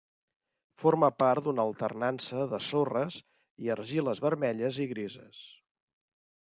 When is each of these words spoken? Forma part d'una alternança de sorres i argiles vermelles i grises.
Forma 0.83 1.09
part 1.23 1.45
d'una 1.49 1.65
alternança 1.71 2.47
de 2.55 2.61
sorres 2.69 3.21
i 3.67 3.73
argiles 3.77 4.27
vermelles 4.29 4.83
i 4.87 4.93
grises. 4.95 5.49